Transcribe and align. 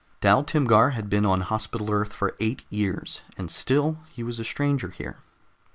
Dal 0.19 0.43
Timgar 0.43 0.93
had 0.93 1.11
been 1.11 1.27
on 1.27 1.41
Hospital 1.41 1.91
Earth 1.91 2.11
for 2.11 2.35
eight 2.39 2.63
years, 2.71 3.21
and 3.37 3.51
still 3.51 3.99
he 4.09 4.23
was 4.23 4.39
a 4.39 4.43
stranger 4.43 4.89
here. 4.89 5.17